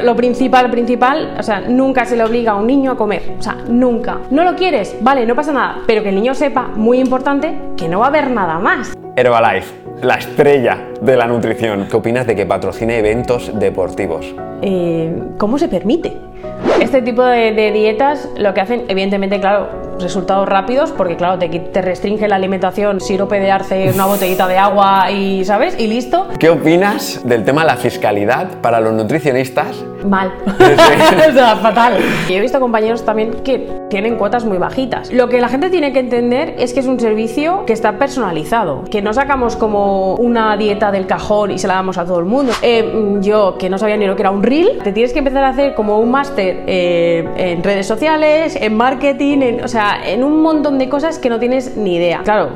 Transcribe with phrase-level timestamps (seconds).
[0.00, 3.42] Lo principal, principal, o sea, nunca se le obliga a un niño a comer, o
[3.42, 4.18] sea, nunca.
[4.30, 4.96] ¿No lo quieres?
[5.00, 8.08] Vale, no pasa nada, pero que el niño sepa, muy importante, que no va a
[8.10, 8.96] haber nada más.
[9.16, 11.88] Herbalife, la estrella de la nutrición.
[11.90, 14.32] ¿Qué opinas de que patrocine eventos deportivos?
[14.62, 16.16] Eh, ¿Cómo se permite?
[16.80, 19.66] Este tipo de, de dietas lo que hacen, evidentemente, claro,
[20.02, 24.58] resultados rápidos, porque claro, te, te restringe la alimentación, sirope de arce, una botellita de
[24.58, 25.78] agua y, ¿sabes?
[25.78, 26.28] Y listo.
[26.38, 29.84] ¿Qué opinas del tema de la fiscalidad para los nutricionistas?
[30.04, 30.32] Mal.
[30.68, 31.14] Sí.
[31.30, 31.98] o sea, fatal.
[32.28, 35.12] Y he visto compañeros también que tienen cuotas muy bajitas.
[35.12, 38.84] Lo que la gente tiene que entender es que es un servicio que está personalizado,
[38.90, 42.26] que no sacamos como una dieta del cajón y se la damos a todo el
[42.26, 42.52] mundo.
[42.62, 45.44] Eh, yo, que no sabía ni lo que era un reel, te tienes que empezar
[45.44, 50.24] a hacer como un máster eh, en redes sociales, en marketing, en, o sea, en
[50.24, 52.20] un montón de cosas que no tienes ni idea.
[52.24, 52.50] Claro,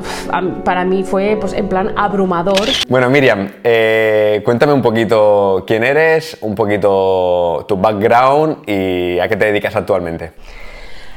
[0.63, 2.67] para mí fue pues en plan abrumador.
[2.89, 9.35] Bueno, Miriam, eh, cuéntame un poquito quién eres, un poquito tu background y a qué
[9.35, 10.31] te dedicas actualmente.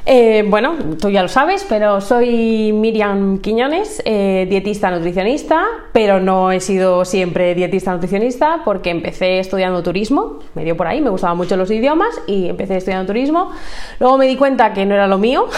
[0.08, 6.52] Eh, bueno, tú ya lo sabes, pero soy Miriam Quiñones, eh, dietista nutricionista, pero no
[6.52, 11.36] he sido siempre dietista nutricionista porque empecé estudiando turismo, me dio por ahí, me gustaban
[11.36, 13.50] mucho los idiomas y empecé estudiando turismo.
[13.98, 15.46] Luego me di cuenta que no era lo mío.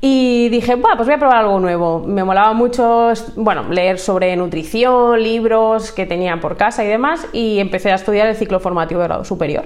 [0.00, 2.04] Y dije, bueno, pues voy a probar algo nuevo.
[2.06, 7.58] Me molaba mucho, bueno, leer sobre nutrición, libros que tenía por casa y demás, y
[7.58, 9.64] empecé a estudiar el ciclo formativo de grado superior.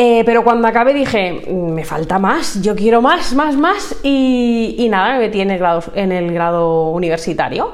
[0.00, 3.96] Eh, pero cuando acabé dije, me falta más, yo quiero más, más, más.
[4.04, 7.72] Y, nada, me metí en el grado, universitario.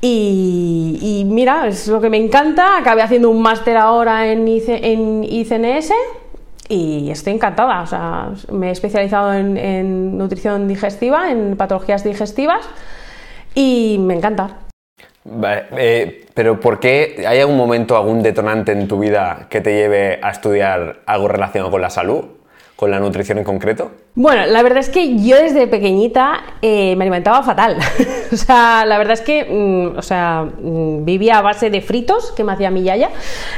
[0.00, 2.78] Y, mira, es lo que me encanta.
[2.78, 4.68] Acabé haciendo un máster ahora en, IC,
[5.22, 5.92] ICNS
[6.70, 7.82] y estoy encantada.
[7.82, 12.66] O sea, me he especializado en nutrición digestiva, en patologías digestivas
[13.54, 14.63] y me encanta.
[15.26, 19.72] Vale, eh, pero ¿por qué hay algún momento, algún detonante en tu vida que te
[19.72, 22.26] lleve a estudiar algo relacionado con la salud?
[22.76, 23.92] ¿Con la nutrición en concreto?
[24.16, 27.76] Bueno, la verdad es que yo desde pequeñita eh, me alimentaba fatal.
[28.32, 32.32] o sea, la verdad es que, mm, o sea, mm, vivía a base de fritos
[32.32, 33.10] que me hacía mi yaya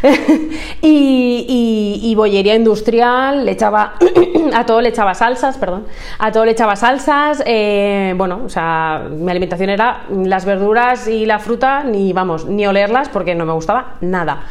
[0.83, 3.95] y, y, bollería industrial, le echaba
[4.55, 5.87] a todo le echaba salsas, perdón,
[6.19, 7.43] a todo le echaba salsas.
[7.47, 12.67] Eh, bueno, o sea, mi alimentación era las verduras y la fruta, ni vamos, ni
[12.67, 14.45] olerlas porque no me gustaba nada.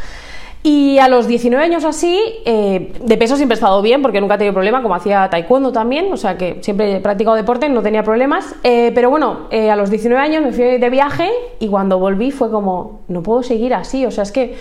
[0.67, 4.33] Y a los 19 años así, eh, de peso siempre he estado bien porque nunca
[4.33, 7.83] he tenido problema, como hacía taekwondo también, o sea que siempre he practicado deporte, no
[7.83, 8.55] tenía problemas.
[8.63, 12.31] Eh, pero bueno, eh, a los 19 años me fui de viaje y cuando volví
[12.31, 14.55] fue como, no puedo seguir así, o sea, es que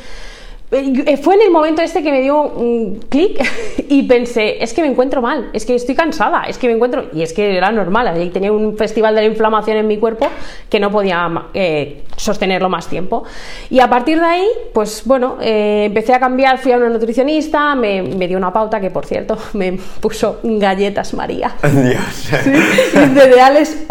[0.71, 3.39] fue en el momento este que me dio un clic
[3.89, 7.07] y pensé, es que me encuentro mal, es que estoy cansada, es que me encuentro,
[7.13, 10.27] y es que era normal, tenía un festival de la inflamación en mi cuerpo
[10.69, 13.25] que no podía eh, sostenerlo más tiempo.
[13.71, 17.75] Y a partir de ahí, pues bueno, eh, empecé a cambiar, fui a una nutricionista,
[17.75, 21.55] me, me, dio una pauta que por cierto me puso galletas María.
[21.63, 22.31] Dios.
[22.43, 22.51] ¿Sí?
[22.51, 23.85] de cereales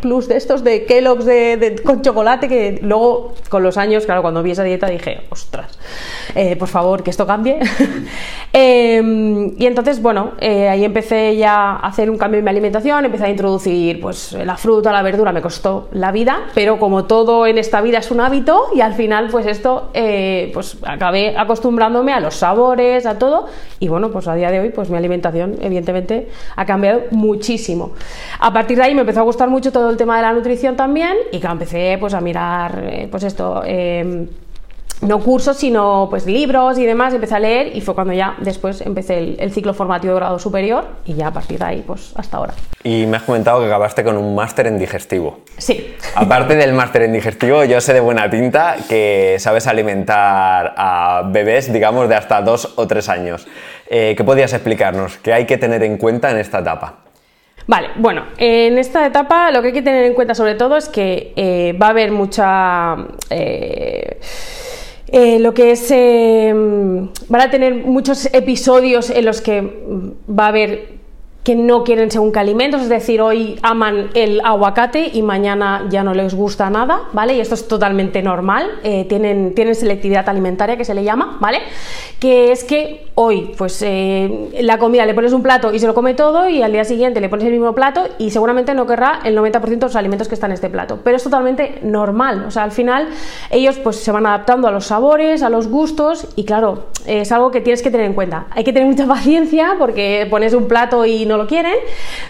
[0.00, 4.22] Plus, de estos de Kellogg's de, de, con chocolate, que luego con los años, claro,
[4.22, 5.78] cuando vi esa dieta dije, ostras
[6.34, 7.58] eh, por favor, que esto cambie.
[8.52, 13.04] eh, y entonces, bueno, eh, ahí empecé ya a hacer un cambio en mi alimentación,
[13.04, 17.46] empecé a introducir pues la fruta, la verdura, me costó la vida, pero como todo
[17.46, 22.12] en esta vida es un hábito y al final pues esto, eh, pues acabé acostumbrándome
[22.12, 23.46] a los sabores, a todo
[23.78, 27.92] y bueno, pues a día de hoy pues mi alimentación evidentemente ha cambiado muchísimo.
[28.38, 30.76] A partir de ahí me empezó a gustar mucho todo el tema de la nutrición
[30.76, 33.62] también y que empecé pues a mirar pues esto
[35.02, 38.80] no cursos, sino pues libros y demás, empecé a leer y fue cuando ya después
[38.80, 42.12] empecé el, el, ciclo formativo de grado superior y ya a partir de ahí pues
[42.16, 42.54] hasta ahora.
[42.84, 45.40] Y me has comentado que acabaste con un máster en digestivo.
[45.58, 45.94] Sí.
[46.14, 51.72] Aparte del máster en digestivo, yo sé de buena tinta que sabes alimentar a bebés,
[51.72, 53.46] digamos, de hasta dos o tres años.
[53.88, 55.18] Eh, ¿Qué podías explicarnos?
[55.18, 57.00] ¿Qué hay que tener en cuenta en esta etapa?
[57.66, 60.88] Vale, bueno, en esta etapa lo que hay que tener en cuenta sobre todo es
[60.88, 62.96] que eh, va a haber mucha...
[63.30, 64.18] Eh,
[65.12, 66.52] eh, lo que es eh,
[67.28, 69.60] van a tener muchos episodios en los que
[70.28, 71.01] va a haber
[71.42, 76.04] que no quieren según qué alimentos, es decir, hoy aman el aguacate y mañana ya
[76.04, 77.34] no les gusta nada, ¿vale?
[77.34, 81.58] Y esto es totalmente normal, eh, tienen, tienen selectividad alimentaria que se le llama, ¿vale?
[82.20, 85.94] Que es que hoy pues eh, la comida le pones un plato y se lo
[85.94, 89.18] come todo y al día siguiente le pones el mismo plato y seguramente no querrá
[89.24, 91.00] el 90% de los alimentos que están en este plato.
[91.02, 93.08] Pero es totalmente normal, o sea, al final
[93.50, 97.50] ellos pues se van adaptando a los sabores, a los gustos y claro, es algo
[97.50, 98.46] que tienes que tener en cuenta.
[98.50, 101.74] Hay que tener mucha paciencia porque pones un plato y no lo quieren,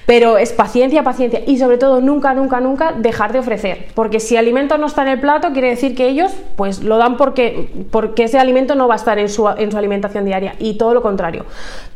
[0.07, 4.35] pero es paciencia, paciencia y sobre todo nunca, nunca, nunca dejar de ofrecer, porque si
[4.35, 7.71] el alimento no está en el plato quiere decir que ellos pues lo dan porque,
[7.91, 10.95] porque ese alimento no va a estar en su, en su alimentación diaria y todo
[10.95, 11.45] lo contrario.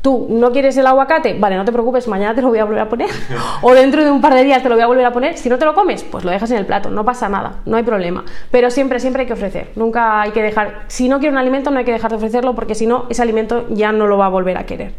[0.03, 2.81] Tú no quieres el aguacate, vale, no te preocupes, mañana te lo voy a volver
[2.81, 3.11] a poner
[3.63, 5.37] o dentro de un par de días te lo voy a volver a poner.
[5.37, 7.77] Si no te lo comes, pues lo dejas en el plato, no pasa nada, no
[7.77, 8.25] hay problema.
[8.51, 9.71] Pero siempre, siempre hay que ofrecer.
[9.77, 12.55] Nunca hay que dejar, si no quiere un alimento, no hay que dejar de ofrecerlo
[12.55, 14.93] porque si no, ese alimento ya no lo va a volver a querer.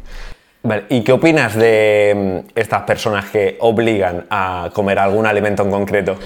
[0.67, 5.71] Vale, ¿y qué opinas de mm, estas personas que obligan a comer algún alimento en
[5.71, 6.17] concreto?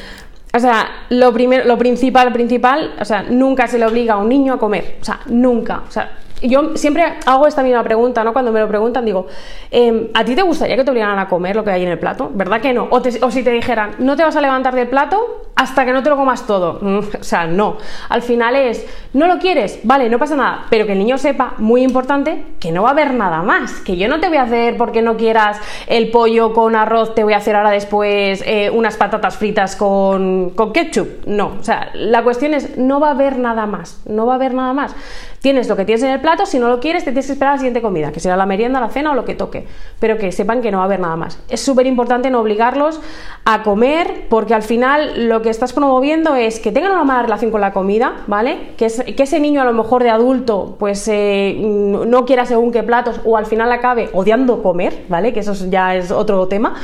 [0.51, 4.29] O sea, lo, primero, lo principal, principal, o sea, nunca se le obliga a un
[4.29, 4.97] niño a comer.
[4.99, 5.83] O sea, nunca.
[5.87, 8.33] O sea, yo siempre hago esta misma pregunta, ¿no?
[8.33, 9.27] Cuando me lo preguntan, digo,
[9.69, 11.99] em, ¿a ti te gustaría que te obligaran a comer lo que hay en el
[11.99, 12.31] plato?
[12.33, 12.87] ¿Verdad que no?
[12.89, 16.09] O, si te dijeran, no te vas a levantar del plato hasta que no te
[16.09, 16.79] lo comas todo.
[16.81, 17.77] Mm, o sea, no.
[18.09, 19.79] Al final es, ¿no lo quieres?
[19.83, 20.65] Vale, no pasa nada.
[20.69, 23.79] Pero que el niño sepa, muy importante, que no va a haber nada más.
[23.81, 27.23] Que yo no te voy a hacer porque no quieras el pollo con arroz, te
[27.23, 31.25] voy a hacer ahora después eh, unas patatas fritas con, con ketchup.
[31.27, 31.57] No.
[31.59, 34.01] O sea, la cuestión es, no va a haber nada más.
[34.05, 34.95] No va a haber nada más.
[35.41, 37.55] Tienes lo que tienes en el plato, si no lo quieres, te tienes que esperar
[37.55, 39.67] la siguiente comida, que será la merienda, la cena o lo que toque,
[39.99, 41.39] pero que sepan que no va a haber nada más.
[41.49, 42.99] Es súper importante no obligarlos
[43.45, 47.51] a comer, porque al final lo que estás promoviendo es que tengan una mala relación
[47.51, 48.73] con la comida, ¿vale?
[48.77, 52.83] Que, que ese niño a lo mejor de adulto, pues eh, no quiera según qué
[52.83, 55.33] platos o al final acabe odiando comer, ¿vale?
[55.33, 56.75] Que eso ya es otro tema.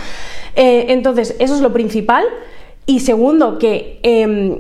[0.56, 2.26] Eh, entonces, eso es lo principal.
[2.86, 4.60] Y segundo, que em,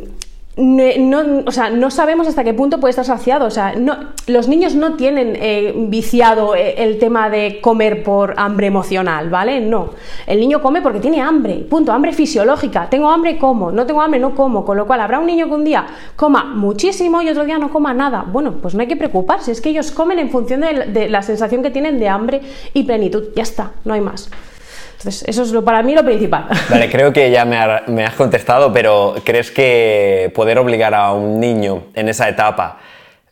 [0.57, 3.45] no, o sea, no sabemos hasta qué punto puede estar saciado.
[3.45, 8.33] O sea, no, los niños no tienen eh, viciado eh, el tema de comer por
[8.37, 9.61] hambre emocional, ¿vale?
[9.61, 9.91] No.
[10.25, 12.89] El niño come porque tiene hambre, punto, hambre fisiológica.
[12.89, 13.71] Tengo hambre, como.
[13.71, 14.65] No tengo hambre, no como.
[14.65, 17.69] Con lo cual, habrá un niño que un día coma muchísimo y otro día no
[17.69, 18.25] coma nada.
[18.27, 19.51] Bueno, pues no hay que preocuparse.
[19.51, 22.41] Es que ellos comen en función de, de la sensación que tienen de hambre
[22.73, 23.25] y plenitud.
[23.35, 24.29] Ya está, no hay más.
[24.97, 26.47] Entonces, eso es lo, para mí lo principal.
[26.69, 31.83] Vale, creo que ya me, has contestado, pero ¿crees que poder obligar a un niño
[31.93, 32.79] en esa etapa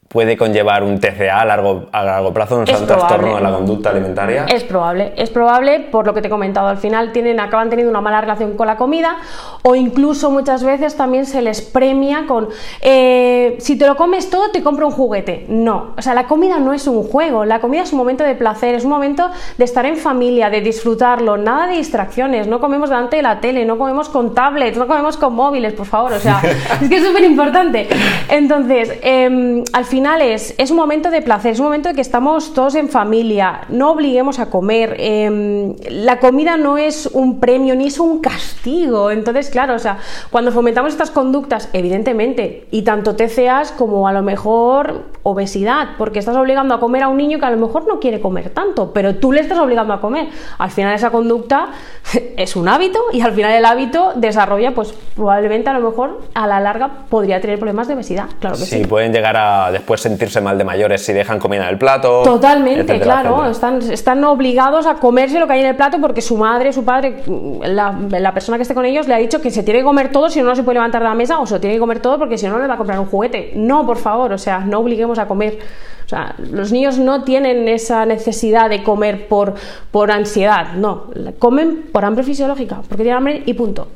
[0.08, 4.46] puede conllevar un TCA a largo, a largo plazo, un trastorno de la conducta alimentaria?
[4.48, 7.90] Es probable, es probable, por lo que te he comentado, al final tienen, acaban teniendo
[7.90, 9.18] una mala relación con la comida
[9.64, 12.50] o incluso muchas veces también se les premia con,
[12.82, 15.46] eh, si te lo comes todo te compro un juguete.
[15.50, 18.36] No, o sea, la comida no es un juego, la comida es un momento de
[18.36, 22.90] placer, es un momento de estar en familia, de disfrutarlo, nada de distracciones, no comemos
[22.90, 26.20] delante de la tele, no comemos con tablets, no comemos con móviles, por favor, o
[26.20, 26.42] sea,
[26.82, 27.88] es que es súper importante.
[28.30, 32.54] Entonces, em, al final es, un momento de placer, es un momento de que estamos
[32.54, 37.88] todos en familia, no obliguemos a comer, em, la comida no es un premio ni
[37.88, 39.98] es un castigo, entonces claro, o sea,
[40.32, 46.36] cuando fomentamos estas conductas, evidentemente, y tanto TCAs como a lo mejor obesidad, porque estás
[46.36, 49.16] obligando a comer a un niño que a lo mejor no quiere comer tanto, pero
[49.16, 50.28] tú le estás obligando a comer,
[50.58, 51.70] al final esa conducta
[52.38, 56.48] es un hábito y al final el hábito desarrolla, pues probablemente a lo mejor a
[56.48, 58.80] la larga podría tener problemas de obesidad, claro que sí.
[58.82, 62.24] Sí, pueden llegar a después sentirse mal de mayores si dejan comida en el plato.
[62.24, 63.48] Totalmente, claro.
[63.48, 66.84] Están, están obligados a comerse lo que hay en el plato porque su madre, su
[66.84, 67.22] padre,
[67.62, 70.12] la, la, persona que esté con ellos le ha dicho que se tiene que comer
[70.12, 72.00] todo si no, no se puede levantar de la mesa o se tiene que comer
[72.00, 73.52] todo porque si no, no le va a comprar un juguete.
[73.54, 75.60] No, por favor, o sea, no obliguemos a comer.
[76.04, 79.54] O sea, los niños no tienen esa necesidad de comer por,
[79.92, 81.12] por ansiedad, no.
[81.38, 83.90] Comen por hambre fisiológica, porque tienen hambre y punto.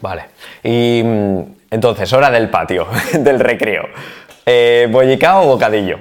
[0.00, 0.24] Vale.
[0.62, 1.40] Y mm,
[1.70, 2.86] entonces, hora del patio,
[3.18, 3.84] del recreo.
[4.48, 5.98] Eh, ¿Bollicao o bocadillo?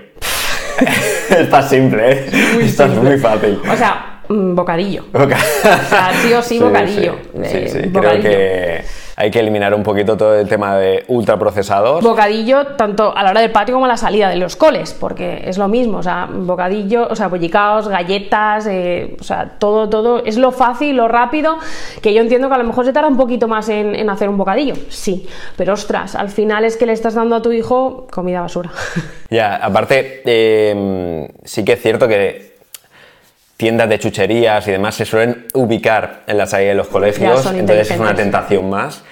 [1.29, 2.29] Está simple, ¿eh?
[2.53, 3.59] Muy Está muy fácil.
[3.67, 5.05] O sea, mm, bocadillo.
[5.13, 7.17] o sea, sí o sí, bocadillo.
[7.43, 8.85] Sí, sí, Creo que
[9.17, 12.03] hay que eliminar un poquito todo el tema de ultraprocesados.
[12.03, 15.43] Bocadillo, tanto a la hora del patio como a la salida de los coles, porque
[15.45, 20.23] es lo mismo, o sea, bocadillo, o sea, bollicaos, galletas, eh, o sea, todo, todo,
[20.25, 21.57] es lo fácil, lo rápido,
[22.01, 24.37] que yo entiendo que a lo mejor se tarda un poquito más en, hacer un
[24.37, 28.41] bocadillo, sí, pero ostras, al final es que le estás dando a tu hijo comida
[28.41, 28.71] basura.
[29.27, 32.54] Ya, aparte, em, sí que es cierto que
[33.57, 37.91] tiendas de chucherías y demás se suelen ubicar en la salida de los colegios, entonces
[37.91, 39.03] es una tentación más.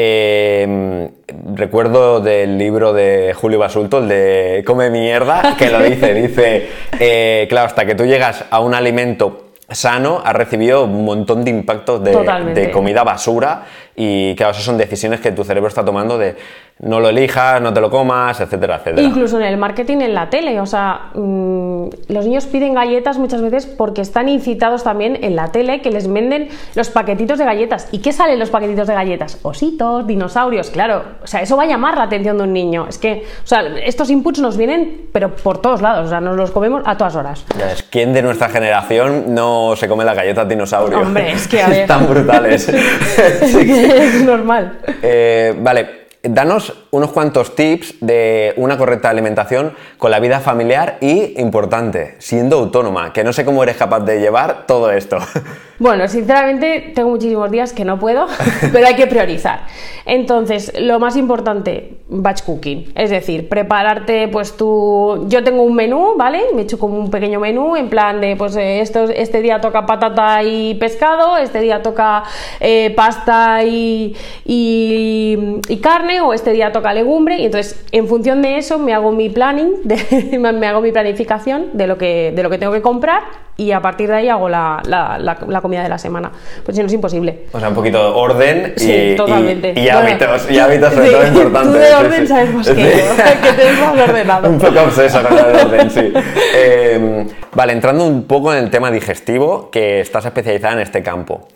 [0.00, 1.08] Em,
[1.54, 6.68] recuerdo del libro de Julio Basulto, el de Come mierda, que lo dice, dice,
[7.00, 11.50] eh, claro, hasta que tú llegas a un alimento sano, has recibido un montón de
[11.50, 12.16] impactos de,
[12.54, 13.64] de, comida basura
[13.96, 16.36] y claro, esas son decisiones que tu cerebro está tomando de
[16.80, 19.02] no lo elijas, no te lo comas, etcétera, etcétera.
[19.02, 23.42] Incluso en el marketing, en la tele, o sea, mm, los niños piden galletas muchas
[23.42, 27.88] veces porque están incitados también en la tele que les venden los paquetitos de galletas.
[27.90, 29.38] ¿Y qué salen los paquetitos de galletas?
[29.42, 31.02] Ositos, dinosaurios, claro.
[31.22, 32.86] O sea, eso va a llamar la atención de un niño.
[32.88, 36.36] Es que, o sea, estos inputs nos vienen, pero por todos lados, o sea, nos
[36.36, 37.44] los comemos a todas horas.
[37.90, 41.00] ¿Quién de nuestra generación no se come las galletas dinosaurio?
[41.00, 41.80] Hombre, es que a ver.
[41.80, 42.68] Están brutales.
[42.68, 44.78] es normal.
[45.02, 51.40] Eh, vale, danos unos cuantos tips de una correcta alimentación con la vida familiar y,
[51.40, 55.18] importante, siendo autónoma, que no sé cómo eres capaz de llevar todo esto.
[55.80, 58.26] Bueno, sinceramente tengo muchísimos días que no puedo,
[58.72, 59.60] pero hay que priorizar.
[60.06, 66.14] Entonces, lo más importante, batch cooking, es decir, prepararte pues tú, yo tengo un menú,
[66.16, 66.42] ¿vale?
[66.52, 69.60] Me he hecho como un pequeño menú en plan de pues eh, esto, este día
[69.60, 72.24] toca patata y pescado, este día toca
[72.58, 74.16] eh, pasta y,
[74.46, 79.12] y, carne o este día toca legumbre y entonces en función de eso me hago
[79.12, 79.72] mi planning,
[80.40, 83.22] me hago mi planificación de lo que, de lo que tengo que comprar
[83.56, 86.30] y a partir de ahí hago la, la, la, comida de la semana.
[86.64, 87.46] Pues si no es imposible.
[87.52, 89.74] O sea, un poquito de orden y, sí, totalmente.
[89.76, 91.72] y, hábitos, y hábitos sobre todo importantes.
[91.72, 92.86] Tú de orden sabes más que yo,
[93.42, 94.48] que te más ordenado.
[94.48, 96.12] un poco obseso con el orden, sí.
[96.54, 101.48] Eh, vale, entrando un poco en el tema digestivo, que estás especializada en este campo.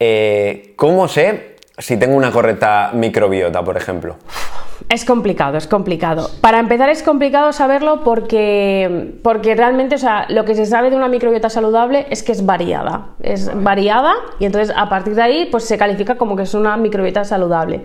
[0.00, 4.16] Eh, ¿Cómo sé si tengo una correcta microbiota, por ejemplo?
[4.88, 6.30] Es complicado, es complicado.
[6.40, 10.96] Para empezar es complicado saberlo porque, porque realmente, o sea, lo que se sabe de
[10.96, 13.08] una microbiota saludable es que es variada.
[13.22, 16.76] Es variada y entonces a partir de ahí pues se califica como que es una
[16.76, 17.82] microbiota saludable.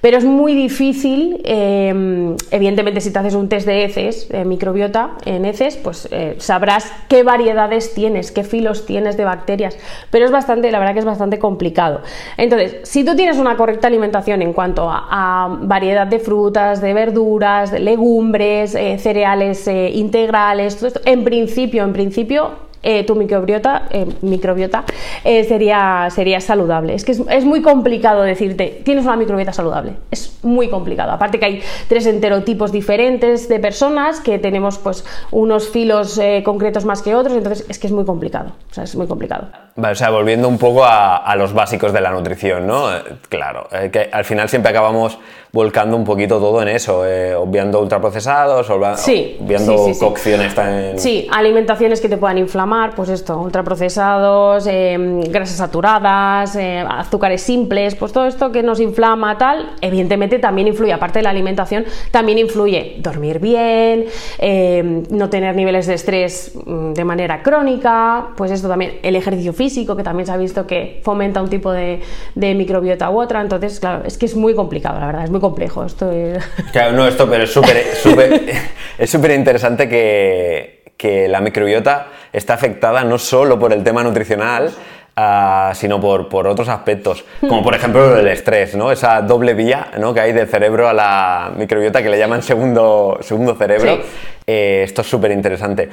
[0.00, 5.10] Pero es muy difícil, em, evidentemente si te haces un test de heces, de microbiota
[5.26, 9.76] en heces, pues eh, sabrás qué variedades tienes, qué filos tienes de bacterias.
[10.10, 12.00] Pero es bastante, la verdad que es bastante complicado.
[12.36, 16.92] Entonces, si tú tienes una correcta alimentación en cuanto a, a variedad de frutas, de
[16.92, 23.16] verduras, de legumbres, eh, cereales eh, integrales, todo esto, en principio, en principio eh, tu
[23.16, 24.84] microbiota, eh, microbiota
[25.24, 26.94] sería, sería saludable.
[26.94, 29.94] Es que es, muy complicado decirte, tienes una microbiota saludable.
[30.10, 31.12] Es muy complicado.
[31.12, 37.02] Aparte que hay tres enterotipos diferentes de personas, que tenemos pues unos filos concretos más
[37.02, 38.52] que otros, entonces es que es muy complicado.
[38.70, 39.48] O sea, es muy complicado.
[39.76, 42.86] O sea, volviendo un poco a, los básicos de la nutrición, ¿no?
[43.28, 45.18] claro, que al final siempre acabamos
[45.52, 47.02] volcando un poquito todo en eso,
[47.38, 50.98] obviando ultraprocesados, obviando cocciones tan...
[50.98, 54.96] Sí, alimentaciones que te puedan inflamar pues esto, ultraprocesados, eh,
[55.30, 60.92] grasas saturadas, eh, azúcares simples, pues todo esto que nos inflama tal, evidentemente también influye,
[60.92, 64.06] aparte de la alimentación, también influye dormir bien,
[64.38, 69.52] eh, no tener niveles de estrés mm, de manera crónica, pues esto también, el ejercicio
[69.52, 72.00] físico, que también se ha visto que fomenta un tipo de,
[72.34, 75.84] microbiota u otra, entonces, claro, es que es muy complicado, la verdad, es muy complejo.
[75.84, 76.10] Esto
[76.72, 77.76] Claro, no, esto, pero es súper
[78.98, 84.70] es súper interesante que, que la microbiota está afectada no solo por el tema nutricional,
[85.16, 88.90] ah, sino por, por, otros aspectos, como por ejemplo el estrés, ¿no?
[88.90, 90.12] esa doble vía ¿no?
[90.12, 94.00] que hay del cerebro a la microbiota que le llaman segundo, segundo cerebro.
[94.46, 95.88] Eh, esto es súper interesante.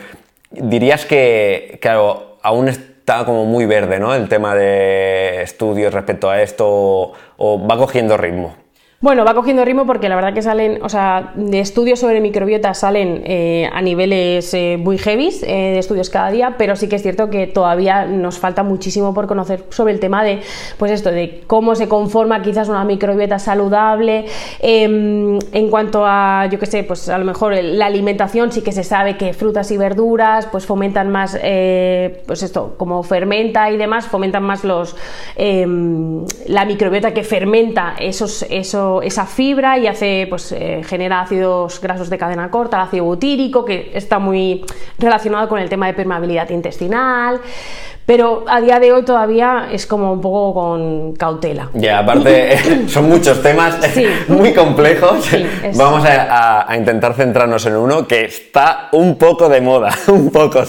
[0.50, 4.16] Dirías que, claro, aún está como muy verde ¿no?
[4.16, 8.65] el tema de estudios respecto a esto o va cogiendo ritmo.
[9.02, 13.24] Bueno, va cogiendo ritmo porque la verdad que salen, o sea, estudios sobre microbiota salen
[13.26, 17.02] eh, a niveles eh, muy heavies eh, de estudios cada día, pero sí que es
[17.02, 20.40] cierto que todavía nos falta muchísimo por conocer sobre el tema de,
[20.78, 24.28] pues esto, de cómo se conforma quizás una microbiota saludable.
[24.60, 28.72] Em, en cuanto a, yo qué sé, pues a lo mejor la alimentación sí que
[28.72, 34.08] se sabe que frutas y verduras pues fomentan más, pues esto, como fermenta y demás,
[34.08, 34.96] fomentan más los,
[35.36, 41.80] em, la microbiota que fermenta esos, esos esa fibra y hace, pues, eh, genera ácidos
[41.82, 44.64] grasos de cadena corta, ácido butírico, que está muy
[44.98, 47.42] relacionado con el tema de permeabilidad intestinal.
[48.06, 51.70] Pero a día de hoy todavía es como un poco con cautela.
[51.74, 53.78] Ya, aparte son muchos temas
[54.28, 55.28] muy complejos.
[55.76, 60.64] Vamos a, intentar centrarnos en uno que está un poco de moda, un poco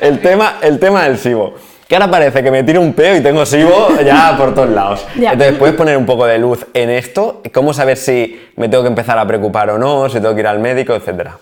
[0.00, 3.44] El tema, el tema del SIBO ahora parece que me tiro un peo y tengo
[3.44, 5.06] SIBO ya por todos lados.
[5.16, 7.42] Entonces, ¿puedes poner un poco de luz en esto?
[7.52, 10.46] ¿Cómo saber si me tengo que empezar a preocupar o no, si tengo que ir
[10.46, 11.36] al médico, etcétera?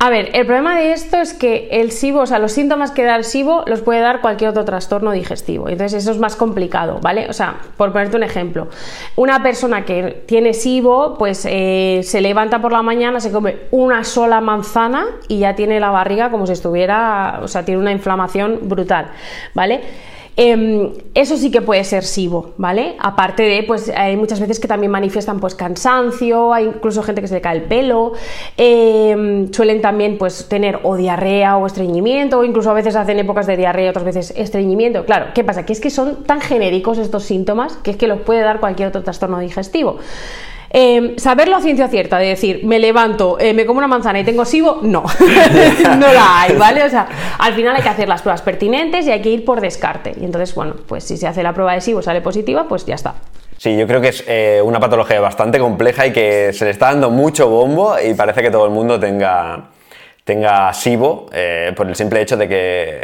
[0.00, 3.02] A ver, el problema de esto es que el SIBO, o sea, los síntomas que
[3.02, 5.68] da el SIBO los puede dar cualquier otro trastorno digestivo.
[5.68, 7.26] Entonces, eso es más complicado, ¿vale?
[7.28, 8.68] O sea, por ponerte un ejemplo,
[9.16, 14.04] una persona que tiene SIBO, pues eh, se levanta por la mañana, se come una
[14.04, 18.68] sola manzana y ya tiene la barriga como si estuviera, o sea, tiene una inflamación
[18.68, 19.08] brutal,
[19.52, 19.80] ¿vale?
[20.40, 22.94] Em, eso sí que puede ser SIBO, ¿vale?
[23.00, 27.26] Aparte de, pues hay muchas veces que también manifiestan pues cansancio, hay incluso gente que
[27.26, 28.12] se le cae el pelo,
[28.56, 33.48] em, suelen también pues tener o diarrea o estreñimiento, o incluso a veces hacen épocas
[33.48, 35.04] de diarrea, otras veces estreñimiento.
[35.04, 35.66] Claro, ¿qué pasa?
[35.66, 38.90] Que es que son tan genéricos estos síntomas que es que los puede dar cualquier
[38.90, 39.98] otro trastorno digestivo.
[40.70, 44.24] Eh, saberlo a ciencia cierta, de decir, me levanto, eh, me como una manzana y
[44.24, 45.04] tengo SIBO, no,
[45.98, 46.82] no la hay, ¿vale?
[46.82, 47.08] O sea,
[47.38, 50.14] al final hay que hacer las pruebas pertinentes y hay que ir por descarte.
[50.20, 52.96] Y entonces, bueno, pues si se hace la prueba de SIBO sale positiva, pues ya
[52.96, 53.14] está.
[53.56, 56.86] Sí, yo creo que es eh, una patología bastante compleja y que se le está
[56.86, 59.70] dando mucho bombo y parece que todo el mundo tenga,
[60.28, 61.30] tenga SIBO
[61.74, 63.00] por el simple hecho de que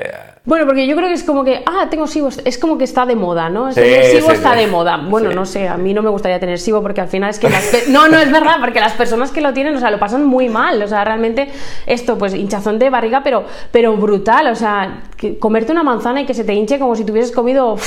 [0.47, 3.07] bueno, porque yo creo que es como que, ah, tengo SIBO, es como que está
[3.07, 3.73] de moda, ¿no?
[3.73, 4.99] tener SIBO está de moda.
[4.99, 7.49] Bueno, no sé, a mí no me gustaría tener SIBO porque al final es que
[7.89, 10.51] No, no, es verdad, porque las personas que lo tienen, o sea, lo pasan muy
[10.51, 11.49] mal, o sea, realmente
[11.87, 15.05] esto, pues hinchazón de barriga, pero, pero brutal, o sea,
[15.41, 17.79] comerte una manzana y que se te hinche como si tuvieses comido...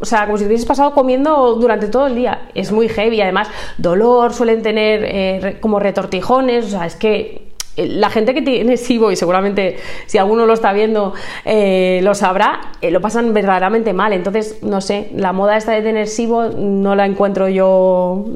[0.00, 2.48] o sea, como si hubieses pasado comiendo durante todo el día.
[2.54, 3.20] Es muy heavy.
[3.20, 6.66] Además, dolor, suelen tener eh, como retortijones.
[6.66, 10.72] O sea, es que la gente que tiene SIBO, y seguramente si alguno lo está
[10.72, 11.14] viendo
[11.44, 14.12] eh, lo sabrá, eh, lo pasan verdaderamente mal.
[14.12, 18.24] Entonces, no sé, la moda esta de tener SIBO no la encuentro yo.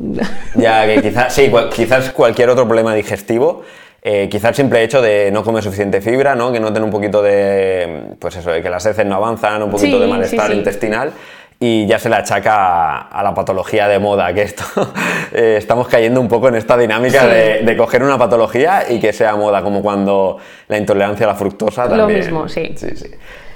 [0.54, 3.62] Ya, que quizás, sí, quizás cualquier otro problema digestivo.
[4.02, 6.50] Eh, quizás el simple hecho de no comer suficiente fibra, ¿no?
[6.50, 10.00] que noten un poquito de, pues eso, de que las heces no avanzan, un poquito
[10.00, 11.12] de malestar intestinal
[11.62, 14.64] y ya se le achaca a, la patología de moda, que esto
[15.32, 19.36] eh, estamos cayendo un poco en esta dinámica de, coger una patología y que sea
[19.36, 20.38] moda, como cuando
[20.68, 21.98] la intolerancia a la fructosa también.
[21.98, 22.72] Lo mismo, sí.
[22.76, 23.10] sí, sí.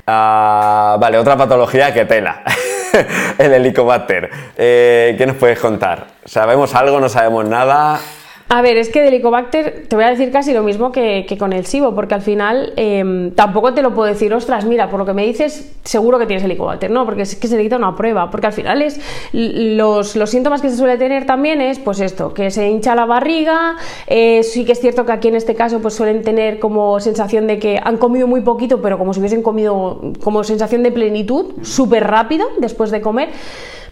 [0.06, 2.42] Ah, vale, otra patología que tela,
[3.38, 4.28] el helicobacter.
[4.54, 6.08] Eh, ¿Qué nos puedes contar?
[6.26, 7.00] ¿Sabemos algo?
[7.00, 7.99] ¿No sabemos nada?
[8.48, 11.52] A ver, es que de Helicobacter te voy a decir casi lo mismo que, con
[11.52, 15.06] el SIBO, porque al final em, tampoco te lo puedo decir, ostras, mira, por lo
[15.06, 18.30] que me dices, seguro que tienes Helicobacter, no, porque es que se necesita una prueba,
[18.30, 19.00] porque al final es
[19.32, 23.76] los, síntomas que se suele tener también es, pues esto, que se hincha la barriga,
[24.06, 27.46] eh, sí que es cierto que aquí en este caso pues suelen tener como sensación
[27.46, 31.54] de que han comido muy poquito, pero como si hubiesen comido, como sensación de plenitud,
[31.62, 33.30] súper rápido después de comer.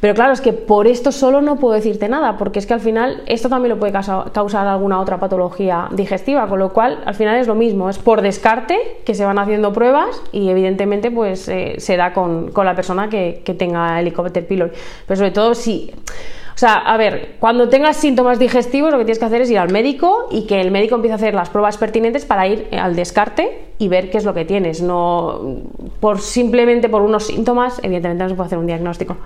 [0.03, 2.81] Pero claro, es que por esto solo no puedo decirte nada, porque es que al
[2.81, 7.37] final esto también lo puede causar alguna otra patología digestiva, con lo cual al final
[7.37, 11.77] es lo mismo, es por descarte que se van haciendo pruebas y evidentemente pues eh,
[11.79, 14.73] se da con, la persona que, tenga Helicobacter pylori.
[15.07, 15.93] Pero sobre todo si...
[16.53, 19.59] O sea, a ver, cuando tengas síntomas digestivos lo que tienes que hacer es ir
[19.61, 22.97] al médico y que el médico empiece a hacer las pruebas pertinentes para ir al
[22.97, 24.83] descarte y ver qué es lo que tienes.
[24.83, 25.61] No
[26.01, 29.17] por simplemente por unos síntomas, evidentemente no se puede hacer un diagnóstico.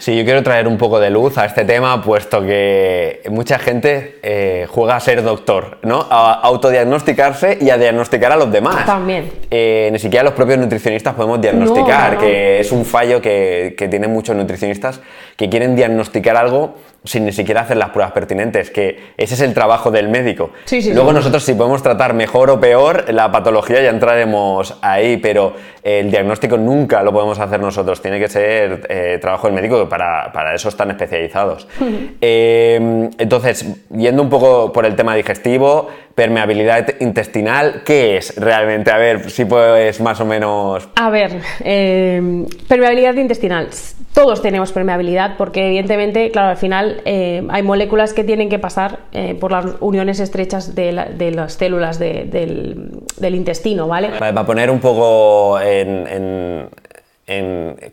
[0.00, 4.18] Sí, yo quiero traer un poco de luz a este tema, puesto que mucha gente
[4.22, 6.06] eh, juega a ser doctor, ¿no?
[6.08, 8.86] A autodiagnosticarse y a diagnosticar a los demás.
[8.86, 9.30] También.
[9.50, 14.10] Eh, ni siquiera los propios nutricionistas podemos diagnosticar, que es un fallo que, que tienen
[14.10, 15.02] muchos nutricionistas
[15.36, 19.54] que quieren diagnosticar algo sin ni siquiera hacer las pruebas pertinentes, que ese es el
[19.54, 20.50] trabajo del médico.
[20.92, 26.10] Luego nosotros si podemos tratar mejor o peor la patología ya entraremos ahí, pero el
[26.10, 30.54] diagnóstico nunca lo podemos hacer nosotros, tiene que ser eh, trabajo del médico, para, para,
[30.54, 31.66] eso están especializados.
[32.22, 38.90] Eh, entonces, yendo un poco por el tema digestivo, permeabilidad intestinal, ¿qué es realmente?
[38.90, 40.88] A ver, si puedes más o menos...
[40.96, 43.68] A ver, eh, permeabilidad intestinal
[44.14, 48.98] todos tenemos permeabilidad porque evidentemente, claro, al final eh, hay moléculas que tienen que pasar
[49.12, 52.90] eh, por las uniones estrechas de, las células del,
[53.22, 54.10] intestino, ¿vale?
[54.18, 56.68] Para poner un poco en,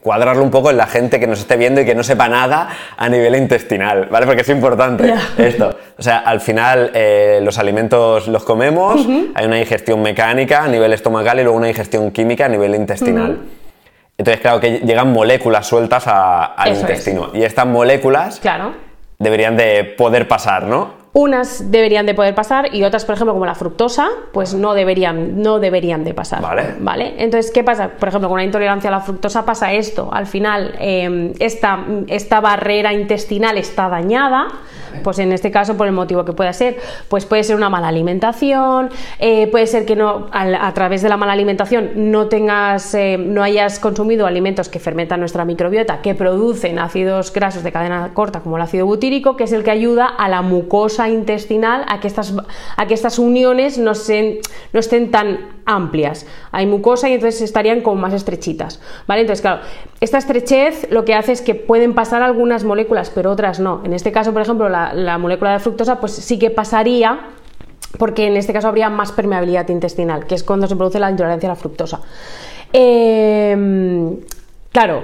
[0.02, 2.69] cuadrarlo un poco en la gente que nos esté viendo y que no sepa nada
[2.97, 4.26] a nivel intestinal, ¿vale?
[4.26, 5.76] Porque es importante esto.
[5.97, 10.93] O sea, al final eh, los alimentos los comemos, hay una digestión mecánica a nivel
[10.93, 13.39] estomacal y luego una digestión química a nivel intestinal.
[14.17, 17.30] Entonces, claro, que llegan moléculas sueltas al intestino.
[17.34, 18.73] Y estas moléculas claro.
[19.19, 21.06] deberían de poder pasar, ¿no?
[21.17, 25.41] Unas deberían de poder pasar y otras, por ejemplo, como la fructosa, pues no deberían,
[25.41, 26.43] no deberían de pasar.
[26.43, 26.75] Vale.
[26.80, 27.15] ¿Vale?
[27.17, 27.89] Entonces, ¿qué pasa?
[27.99, 30.10] Por ejemplo, con una intolerancia a la fructosa pasa esto.
[30.13, 34.47] Al final, em, esta, esta barrera intestinal está dañada
[35.03, 36.77] pues en este caso, por el motivo que pueda ser,
[37.08, 41.17] pues puede ser una mala alimentación, eh, puede ser que no, a, través de la
[41.17, 46.80] mala alimentación no tengas, eh, no hayas consumido alimentos que fermentan nuestra microbiota, que producen
[46.80, 50.30] ácidos grasos de cadena corta, como el ácido butírico, que es el que ayuda a
[50.30, 52.33] la mucosa intestinal a que estas,
[52.75, 56.25] a que estas uniones no, no estén tan amplias.
[56.51, 58.81] Hay mucosa y entonces estarían como más estrechitas.
[59.05, 59.21] ¿Vale?
[59.21, 59.61] Entonces, claro,
[59.99, 63.81] esta estrechez lo que hace es que pueden pasar algunas moléculas, pero otras no.
[63.83, 67.19] En este caso, por ejemplo, la, molécula de fructosa, pues sí que pasaría
[67.97, 71.49] porque en este caso habría más permeabilidad intestinal, que es cuando se produce la intolerancia
[71.49, 72.01] a la fructosa.
[72.71, 74.17] Em,
[74.71, 75.03] claro,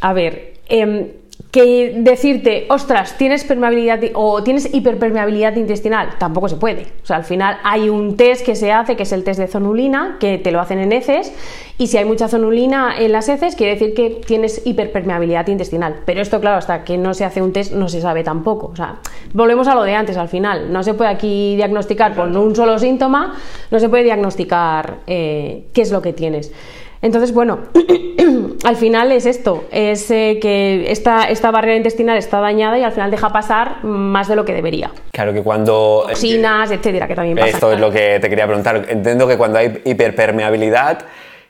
[0.00, 1.08] a ver, em,
[1.50, 6.82] que decirte, ostras, tienes permeabilidad o tienes hiperpermeabilidad intestinal, tampoco se puede.
[7.02, 9.48] O sea, al final hay un test que se hace, que es el test de
[9.48, 11.32] zonulina, que te lo hacen en heces,
[11.76, 16.00] y si hay mucha zonulina en las heces, quiere decir que tienes hiperpermeabilidad intestinal.
[16.04, 18.66] Pero esto, claro, hasta que no se hace un test no se sabe tampoco.
[18.66, 18.96] O sea,
[19.32, 20.72] volvemos a lo de antes, al final.
[20.72, 23.34] No se puede aquí diagnosticar con un solo síntoma,
[23.70, 26.52] no se puede diagnosticar eh, qué es lo que tienes.
[27.02, 27.60] Entonces, bueno,
[28.64, 32.92] al final es esto, es eh, que esta, esta barrera intestinal está dañada y al
[32.92, 34.90] final deja pasar más de lo que debería.
[35.12, 36.04] Claro que cuando...
[36.08, 37.48] Toxinas, etcétera, que también pasa.
[37.48, 38.84] Esto es lo que te quería preguntar.
[38.88, 40.98] Entiendo que cuando hay hiperpermeabilidad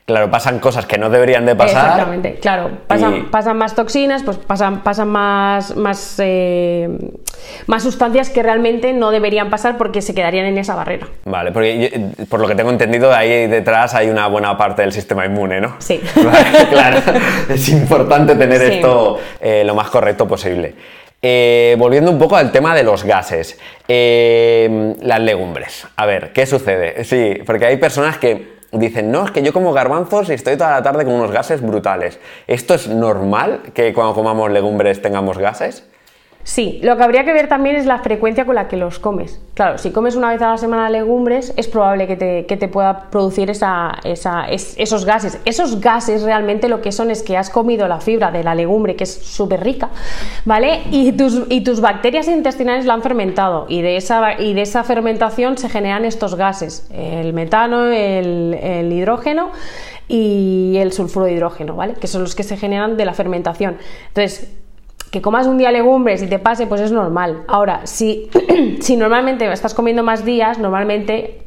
[0.05, 1.91] Claro, pasan cosas que no deberían de pasar.
[1.91, 2.71] Exactamente, claro.
[2.87, 6.89] Pasan, pasan más toxinas, pues pasan, pasan más, más, eh,
[7.67, 11.07] más sustancias que realmente no deberían pasar porque se quedarían en esa barrera.
[11.25, 15.25] Vale, porque por lo que tengo entendido, ahí detrás hay una buena parte del sistema
[15.25, 15.75] inmune, ¿no?
[15.77, 16.01] Sí.
[16.69, 16.97] claro,
[17.47, 20.73] es importante tener esto eh, lo más correcto posible.
[21.21, 25.87] Eh, volviendo un poco al tema de los gases, las legumbres.
[25.95, 27.03] A ver, ¿qué sucede?
[27.03, 30.71] Sí, porque hay personas que dicen, no, es que yo como garbanzos y estoy toda
[30.71, 32.19] la tarde con unos gases brutales.
[32.47, 35.85] ¿Esto es normal que cuando comamos legumbres tengamos gases?
[36.43, 39.39] Sí, lo que habría que ver también es la frecuencia con la que los comes.
[39.53, 43.49] Claro, si comes una vez a la semana legumbres, es probable que te, pueda producir
[43.49, 45.39] esos gases.
[45.45, 48.95] Esos gases realmente lo que son es que has comido la fibra de la legumbre,
[48.95, 49.89] que es súper rica,
[50.45, 50.81] ¿vale?
[50.89, 54.83] Y tus, y tus bacterias intestinales la han fermentado y de, esa, y de esa
[54.83, 59.51] fermentación se generan estos gases, el metano, el, el hidrógeno
[60.07, 61.93] y el sulfuro de hidrógeno, ¿vale?
[61.93, 63.77] Que son los que se generan de la fermentación.
[64.09, 64.49] Entonces,
[65.11, 67.43] que comas un día legumbres y te pase, pues es normal.
[67.47, 68.29] Ahora, si,
[68.79, 71.43] si normalmente estás comiendo más días, normalmente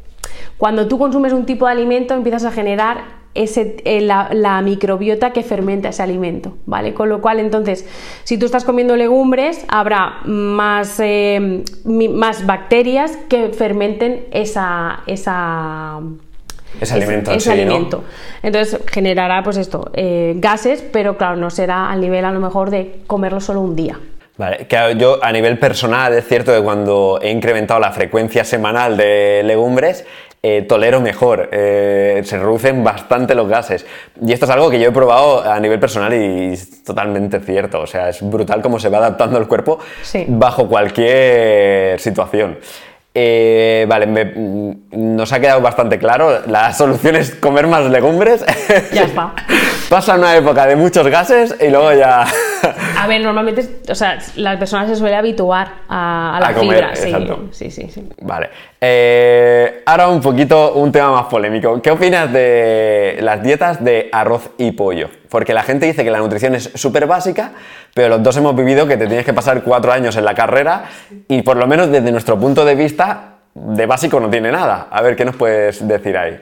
[0.59, 5.43] cuando tú consumes un tipo de alimento empiezas a generar ese, eh, la, microbiota que
[5.43, 6.95] fermenta ese alimento, ¿vale?
[6.95, 7.85] Con lo cual, entonces,
[8.23, 16.01] si tú estás comiendo legumbres, habrá más, eh, más bacterias que fermenten esa, esa
[16.81, 17.33] ese alimento.
[17.33, 18.05] Ese, alimento.
[18.43, 22.71] Entonces generará pues esto, eh, gases, pero claro, no será al nivel a lo mejor
[22.71, 23.99] de comerlo solo un día.
[24.37, 28.97] Vale, que yo a nivel personal es cierto que cuando he incrementado la frecuencia semanal
[28.97, 30.05] de legumbres,
[30.43, 33.87] eh, tolero mejor, eh, se reducen bastante los gases.
[34.21, 37.81] Y esto es algo que yo he probado a nivel personal y es totalmente cierto.
[37.81, 39.79] O sea, es brutal cómo se va adaptando el cuerpo
[40.27, 42.59] bajo cualquier situación.
[43.17, 46.41] Eh, vale, mm, nos ha quedado bastante claro.
[46.47, 48.45] La solución es comer más legumbres.
[48.93, 49.33] Ya está.
[49.89, 52.27] Pasa una época de muchos gases y luego ya.
[52.99, 56.97] A ver, normalmente, o sea, las personas se suele habituar a, la fibra.
[57.53, 58.49] Sí, sí, sí, Vale.
[58.81, 61.81] Eh, ahora un poquito un tema más polémico.
[61.83, 65.11] ¿Qué opinas de las dietas de arroz y pollo?
[65.35, 67.55] Porque la gente dice que la nutrición es súper básica,
[67.93, 70.85] pero los dos hemos vivido que te tienes que pasar cuatro años en la carrera
[71.27, 74.87] y por lo menos desde nuestro punto de vista, de básico no tiene nada.
[74.93, 76.41] A ver, ¿qué nos puedes decir ahí?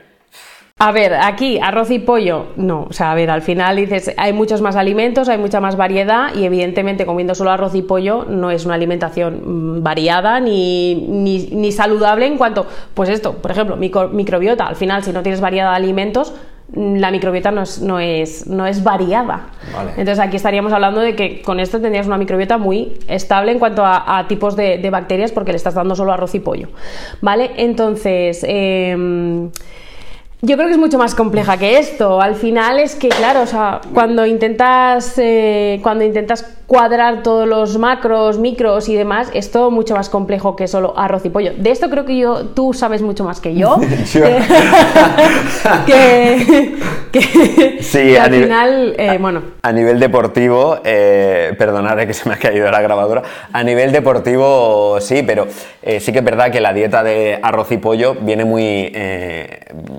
[0.79, 4.35] A ver, aquí arroz y pollo, no, o sea, a ver, al final dices, hay
[4.35, 8.51] muchos más alimentos, hay mucha más variedad y evidentemente comiendo solo arroz y pollo no
[8.51, 14.67] es una alimentación mm, variada ni, ni, saludable en cuanto, pues esto, por ejemplo, microbiota,
[14.67, 16.35] al final si no tienes variedad de alimentos,
[16.75, 19.49] la microbiota no es, no es, no es variada.
[19.97, 23.83] Entonces aquí estaríamos hablando de que con esto tendrías una microbiota muy estable en cuanto
[23.85, 26.69] a, tipos de, de, bacterias porque le estás dando solo arroz y pollo.
[27.21, 27.53] ¿Vale?
[27.57, 28.45] Entonces...
[28.49, 29.51] Eh,
[30.45, 32.21] yo creo que es mucho más compleja que esto.
[32.21, 37.77] Al final es que, claro, o sea, cuando intentas, eh, cuando intentas cuadrar todos los
[37.77, 41.53] macros, micros y demás, es todo mucho más complejo que solo arroz y pollo.
[41.55, 43.77] De esto creo que yo, tú sabes mucho más que yo.
[47.13, 49.43] que, sí, al final, eh, bueno.
[49.61, 53.23] A nivel deportivo, eh, perdonad que se me ha caído la grabadora.
[53.53, 55.49] A nivel deportivo, sí, pero
[55.83, 58.91] eh, sí que es verdad que la dieta de arroz y pollo viene muy.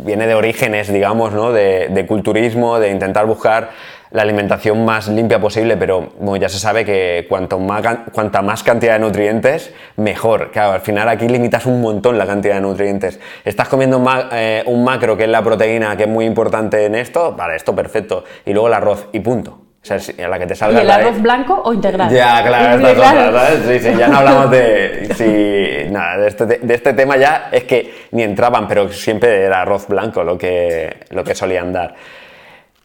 [0.03, 1.51] viene de orígenes, digamos, ¿no?
[1.51, 3.69] De, de culturismo, de intentar buscar
[4.13, 8.93] la alimentación más limpia posible, pero ya se sabe que cuanto más, cuanta más cantidad
[8.93, 10.52] de nutrientes, mejor.
[10.52, 13.19] Claro, al final aquí limitas un montón la cantidad de nutrientes.
[13.43, 17.34] Estás comiendo eh, un macro, que es la proteína, que es muy importante en esto,
[17.34, 18.23] vale, esto perfecto.
[18.45, 19.52] Y luego el arroz y punto.
[19.52, 20.80] O sea, a la que te salga.
[20.80, 22.10] ¿Y el arroz blanco o integral?
[22.10, 25.10] Ya, claro, estas Sí, sí, ya no hablamos de.
[25.17, 29.62] Sí, nada, de este, de este, tema ya es que ni entraban, pero siempre era
[29.62, 31.95] arroz blanco lo que, lo que solían dar.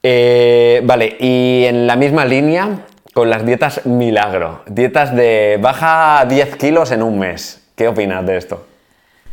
[0.02, 2.80] Eh, vale, y en la misma línea
[3.14, 7.62] con las dietas milagro, dietas de baja 10 kilos en un mes.
[7.74, 8.66] ¿Qué opinas de esto?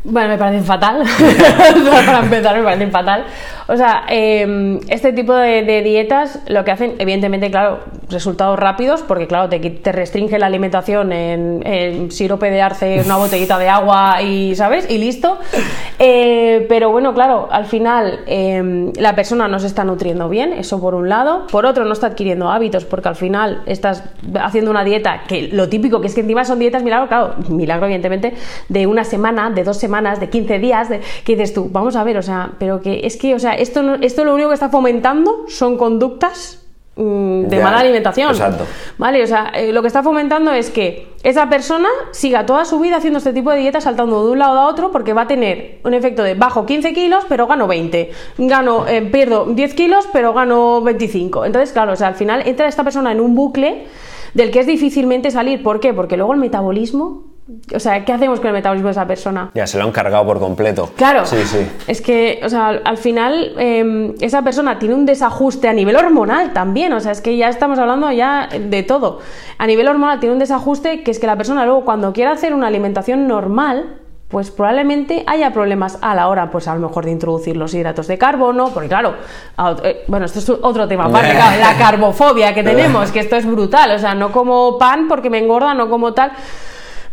[0.03, 1.03] Bueno, me parecen fatal.
[2.05, 3.25] Para empezar, me parecen fatal.
[3.67, 9.27] O sea, eh, este tipo de, dietas lo que hacen, evidentemente, claro, resultados rápidos, porque
[9.27, 14.55] claro, te, restringe la alimentación en, en sirope de arce, una botellita de agua y,
[14.55, 14.89] ¿sabes?
[14.89, 15.39] Y listo.
[15.97, 20.79] Eh, pero bueno, claro, al final eh, la persona no se está nutriendo bien, eso
[20.79, 21.47] por un lado.
[21.47, 24.03] Por otro, no está adquiriendo hábitos, porque al final estás
[24.41, 27.85] haciendo una dieta que lo típico, que es que encima son dietas milagro, claro, milagro
[27.85, 28.33] evidentemente,
[28.69, 32.03] de una semana, de dos semanas, de 15 días, de, que dices tú, vamos a
[32.03, 34.53] ver, o sea, pero que es que, o sea, esto, no- esto lo único que
[34.55, 36.61] está fomentando son conductas
[36.97, 38.29] mm, de Ya, mala alimentación.
[38.31, 38.63] exacto.
[38.97, 39.21] ¿Vale?
[39.23, 42.97] O sea, eh, lo que está fomentando es que esa persona siga toda su vida
[42.97, 45.79] haciendo este tipo de dieta, saltando de un lado a otro, porque va a tener
[45.83, 48.11] un efecto de bajo 15 kilos, pero gano 20.
[48.37, 51.43] Gano, eh, pierdo 10 kilos, pero gano 25.
[51.45, 53.87] Entonces, claro, o sea, al final entra esta persona en un bucle
[54.33, 55.63] del que es difícilmente salir.
[55.63, 55.93] ¿Por qué?
[55.93, 57.34] Porque luego el metabolismo.
[57.75, 59.51] O sea, ¿qué hacemos con el metabolismo de esa persona?
[59.53, 60.89] Ya se lo han cargado por completo.
[60.95, 61.25] Claro.
[61.27, 61.69] Sí, sí.
[61.85, 65.95] Es que, o sea, al- al final eh, esa persona tiene un desajuste a nivel
[65.95, 66.91] hormonal también.
[66.93, 69.19] O sea, es que ya estamos hablando ya de todo.
[69.59, 72.51] A nivel hormonal tiene un desajuste que es que la persona luego cuando quiera hacer
[72.53, 77.11] una alimentación normal, pues probablemente haya problemas a la hora, pues a lo mejor de
[77.11, 79.13] introducir los hidratos de carbono, porque claro,
[79.83, 83.45] eh, bueno, esto es otro tema aparte, claro, la carbofobia que tenemos, que esto es
[83.45, 86.31] brutal, o sea, no como pan porque me engorda, no como tal.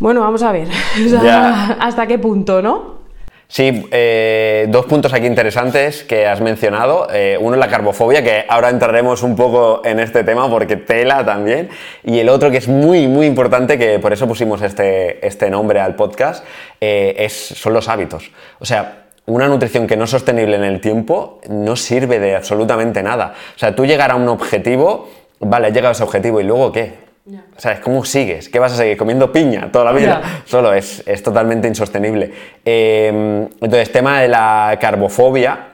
[0.02, 0.66] Bueno, vamos a ver,
[1.06, 1.76] o sea, Ya.
[1.78, 3.00] hasta qué punto, ¿no?
[3.46, 7.06] Sí, eh, dos puntos aquí interesantes que has mencionado.
[7.12, 11.24] Eh, uno es la carbofobia, que ahora entraremos un poco en este tema porque tela
[11.24, 11.68] también.
[12.02, 15.78] Y el otro que es muy, muy importante, que por eso pusimos este, este nombre
[15.78, 16.44] al podcast,
[16.80, 18.32] eh, es, son los hábitos.
[18.58, 23.04] O sea, una nutrición que no es sostenible en el tiempo no sirve de absolutamente
[23.04, 23.34] nada.
[23.54, 27.11] O sea, tú llegar a un objetivo, vale, llega a ese objetivo y luego qué.
[27.56, 28.48] O sea, ¿cómo sigues?
[28.48, 28.96] ¿Qué vas a seguir?
[28.96, 30.42] ¿Comiendo piña toda la vida?
[30.44, 32.32] Solo es, es totalmente insostenible.
[32.64, 35.68] Eh, entonces, tema de la carbofobia.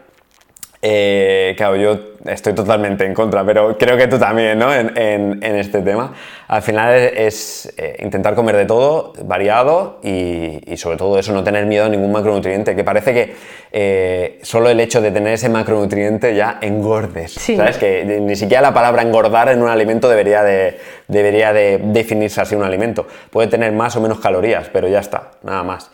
[0.82, 4.72] eh, claro, yo estoy totalmente en contra, pero creo que tú también, ¿no?
[4.74, 6.12] En, en- en este tema.
[6.48, 11.44] Al final es eh, intentar comer de todo, variado y, y sobre todo eso, no
[11.44, 13.34] tener miedo a ningún macronutriente, que parece que
[13.72, 17.32] eh, solo el hecho de tener ese macronutriente ya engordes.
[17.34, 17.56] Sí.
[17.56, 17.76] ¿Sabes?
[17.78, 22.54] Que ni siquiera la palabra engordar en un alimento debería de, debería de definirse así
[22.54, 23.06] un alimento.
[23.30, 25.90] Puede tener más o menos calorías, pero ya está, nada más.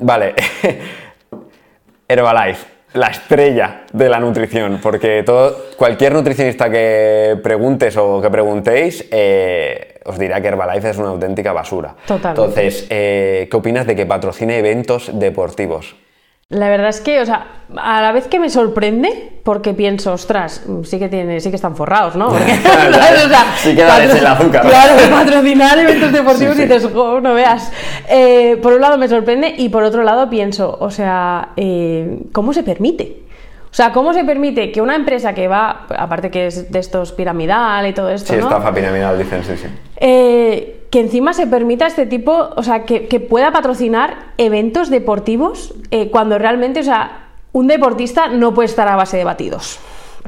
[0.00, 0.34] Vale,
[2.08, 9.04] Herbalife, la estrella de la nutrición, porque todo, cualquier nutricionista que preguntes o que preguntéis
[9.10, 11.94] eh, os dirá que Herbalife es una auténtica basura.
[12.06, 12.28] Totalmente.
[12.28, 15.96] Entonces, eh, ¿qué opinas de que patrocine eventos deportivos?
[16.50, 20.64] La verdad es que, o sea, a la vez que me sorprende, porque pienso, ostras,
[20.84, 22.30] sí que tiene, sí que están forrados, ¿no?
[22.30, 22.96] Porque, ¿sabes?
[23.26, 24.62] O sea, Sí que dales el azúcar.
[24.66, 26.72] Claro, patrocinar eventos deportivos Sí, y sí.
[26.72, 27.70] dices, "Jo, no veas.
[28.08, 32.54] Eh, por un lado me sorprende y por otro lado pienso, o sea, eh, ¿cómo
[32.54, 33.24] se permite?
[33.70, 37.12] O sea, ¿cómo se permite que una empresa que va, aparte que es de estos
[37.12, 38.46] piramidal y todo esto, Sí, ¿no?
[38.46, 39.68] estafa piramidal, dicen, sí, sí.
[39.96, 45.74] Eh, que encima se permita este tipo, o sea, que, que pueda patrocinar eventos deportivos
[45.90, 49.78] eh, cuando realmente, o sea, un deportista no puede estar a base de batidos.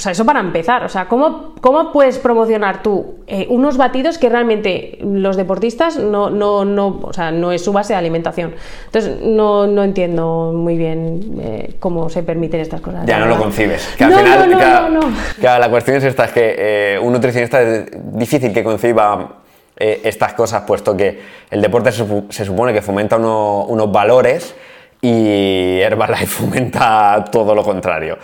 [0.01, 0.83] O sea, eso para empezar.
[0.83, 6.31] O sea, ¿cómo, cómo puedes promocionar tú eh, unos batidos que realmente los deportistas no,
[6.31, 8.55] no, no, o sea, no es su base de alimentación?
[8.87, 13.05] Entonces, no, no entiendo muy bien eh, cómo se permiten estas cosas.
[13.05, 13.87] Ya no lo concibes.
[13.99, 14.51] Que al No, final,
[14.95, 17.85] no, no, la cuestión es esta, es que eh, un nutricionista es
[18.17, 19.35] difícil que conciba
[19.77, 24.55] estas cosas, puesto que el deporte se, se supone que fomenta uno- unos valores
[25.03, 28.19] y Herbalife fomenta todo lo contrario.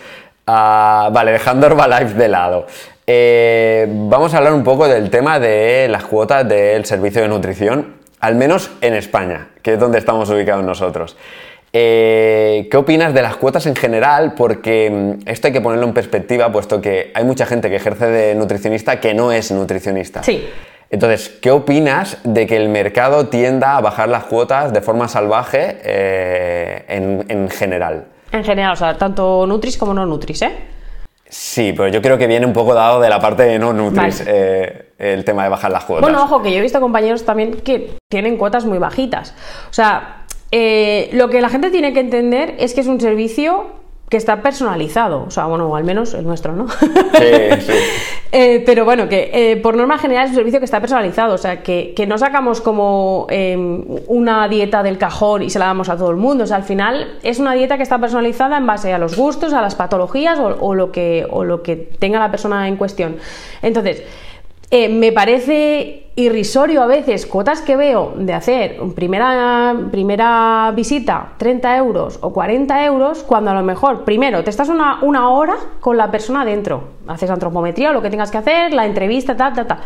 [0.47, 2.67] Ah, vale, dejando Herbalife de lado.
[3.05, 7.95] eh, vamos a hablar un poco del tema de las cuotas del servicio de nutrición,
[8.21, 11.17] al menos en España, que es donde estamos ubicados nosotros.
[11.73, 14.33] Eh, ¿Qué opinas de las cuotas en general?
[14.35, 18.05] Porque mm, esto hay que ponerlo en perspectiva, puesto que hay mucha gente que ejerce
[18.07, 20.23] de nutricionista que no es nutricionista.
[20.23, 20.47] Sí.
[20.89, 25.77] Entonces, ¿qué opinas de que el mercado tienda a bajar las cuotas de forma salvaje
[25.83, 28.05] eh, en, en general?
[28.31, 30.55] En general, o sea, tanto Nutris como no Nutris, ¿eh?
[31.29, 34.19] Sí, pero yo creo que viene un poco dado de la parte de no nutris
[34.19, 34.31] Vale.
[34.33, 36.01] eh, el tema de bajar las cuotas.
[36.01, 39.33] Bueno, ojo, que yo he visto compañeros también que tienen cuotas muy bajitas.
[39.69, 43.67] O sea, eh, lo que la gente tiene que entender es que es un servicio
[44.09, 45.25] que está personalizado.
[45.27, 46.67] O sea, bueno, al menos el nuestro, ¿no?
[46.69, 47.73] Sí, sí.
[48.33, 51.37] Eh, pero bueno, que eh, por norma general es un servicio que está personalizado, o
[51.37, 53.55] sea, que, que no sacamos como eh,
[54.07, 56.63] una dieta del cajón y se la damos a todo el mundo, o sea, al
[56.63, 60.37] final es una dieta que está personalizada en base a los gustos, a las patologías
[60.39, 63.15] o, o lo, que, o lo que tenga la persona en cuestión.
[63.61, 64.03] Entonces,
[64.69, 71.77] eh, me parece irrisorio a veces cuotas que veo de hacer primera, primera visita 30
[71.77, 75.95] euros o 40 euros cuando a lo mejor primero te estás una, una hora con
[75.95, 79.67] la persona dentro haces antropometría o lo que tengas que hacer la entrevista tal tal
[79.67, 79.79] tal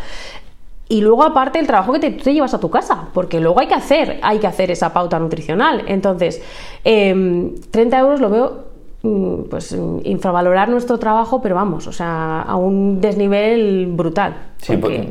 [0.88, 3.68] y luego aparte el trabajo que te, te llevas a tu casa, porque luego hay
[3.68, 5.86] que hacer, hay que hacer esa pauta nutricional.
[5.88, 6.42] Entonces,
[6.84, 8.71] 30 em, euros lo veo
[9.02, 14.36] pues infravalorar nuestro trabajo, pero vamos, o sea, a un desnivel brutal.
[14.58, 15.02] Sí, pues,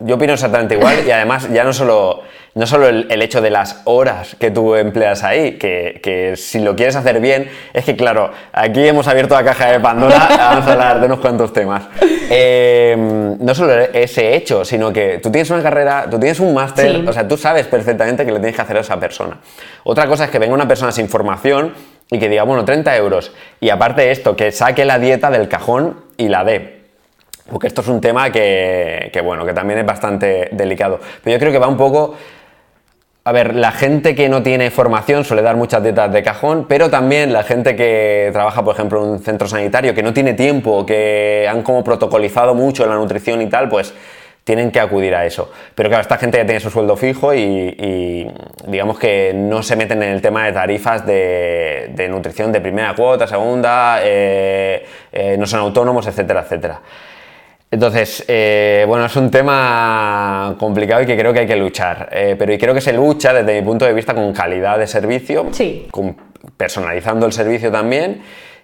[0.00, 2.22] yo, opino exactamente igual y además ya no solo,
[2.56, 6.96] no solo el, hecho de las horas que tú empleas ahí, que, si lo quieres
[6.96, 10.98] hacer bien, es que claro, aquí hemos abierto la caja de Pandora, vamos a hablar
[10.98, 11.84] de unos cuantos temas.
[12.28, 17.08] Em, no solo ese hecho, sino que tú tienes una carrera, tú tienes un máster,
[17.08, 19.38] o sea, tú sabes perfectamente que le tienes que hacer a esa persona.
[19.84, 21.74] Otra cosa es que venga una persona sin formación
[22.10, 23.32] y que diga, bueno, 30 euros.
[23.60, 26.80] Y aparte esto, que saque la dieta del cajón y la dé.
[27.48, 31.00] Porque esto es un tema que, bueno, que también es bastante delicado.
[31.22, 32.16] Pero yo creo que va un poco...
[33.22, 36.88] A ver, la gente que no tiene formación suele dar muchas dietas de cajón, pero
[36.88, 40.86] también la gente que trabaja, por ejemplo, en un centro sanitario, que no tiene tiempo,
[40.86, 43.92] que han como protocolizado mucho la nutrición y tal, pues
[44.50, 45.48] tienen que acudir a eso.
[45.76, 48.28] Pero claro, esta gente ya tiene su sueldo fijo y,
[48.66, 53.28] digamos que no se meten en el tema de tarifas de, nutrición de primera cuota,
[53.28, 56.80] segunda, eh, eh, no son autónomos, etcétera, etcétera.
[57.70, 62.08] Entonces, eh, bueno, es un tema complicado y que creo que hay que luchar.
[62.10, 65.46] pero creo que se lucha desde mi punto de vista con calidad de servicio,
[65.92, 66.16] con,
[66.56, 68.20] personalizando el servicio también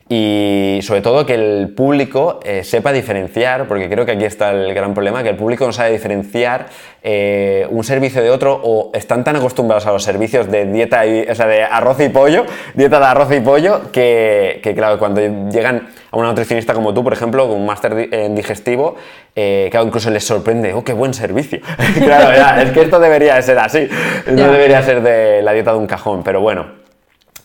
[0.08, 4.72] y sobre todo que el público eh, sepa diferenciar, porque creo que aquí está el
[4.72, 6.66] gran problema, que el público no sabe diferenciar
[7.02, 11.22] eh, un servicio de otro o están tan acostumbrados a los servicios de dieta, y,
[11.22, 15.88] o sea, de arroz y pollo, dieta de arroz y pollo, que, claro, cuando llegan
[16.12, 18.94] a una nutricionista como tú, por ejemplo, con un máster en digestivo,
[19.34, 21.58] eh, claro, incluso les sorprende, oh, qué buen servicio.
[21.98, 23.88] claro, es que esto debería ser así,
[24.30, 26.85] no debería ser de la dieta de un cajón, pero bueno.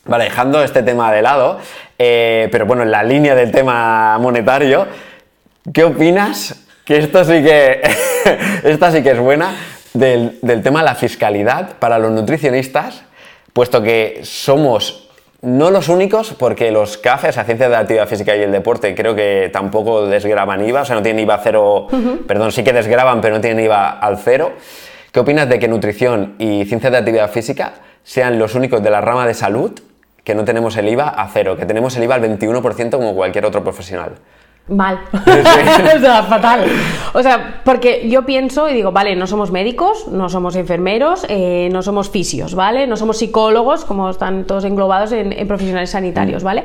[0.05, 1.59] Vale, dejando este tema de lado,
[1.99, 4.87] eh, pero bueno, en la línea del tema monetario,
[5.71, 6.65] ¿qué opinas?
[6.83, 7.81] Que esto sí que,
[8.63, 9.53] esta sí que es buena,
[9.93, 13.03] del, tema de la fiscalidad para los nutricionistas,
[13.53, 15.07] puesto que somos
[15.43, 18.95] no los únicos, porque los CAFES, la Ciencia de la Actividad Física y el Deporte,
[18.95, 21.87] creo que tampoco desgraban IVA, o sea, no tienen IVA cero,
[22.27, 24.53] perdón, sí que desgraban, pero no tienen IVA al cero.
[25.11, 29.01] ¿Qué opinas de que nutrición y ciencia de actividad física sean los únicos de la
[29.01, 29.79] rama de salud
[30.23, 33.45] que no tenemos el IVA a cero, que tenemos el IVA al 21% como cualquier
[33.45, 34.15] otro profesional.
[34.67, 34.99] Mal.
[35.13, 36.65] o sea, fatal.
[37.13, 41.69] O sea, porque yo pienso y digo, vale, no somos médicos, no somos enfermeros, eh,
[41.71, 42.87] no somos fisios, ¿vale?
[42.87, 46.45] No somos psicólogos, como están todos englobados en, en profesionales sanitarios, mm.
[46.45, 46.63] ¿vale?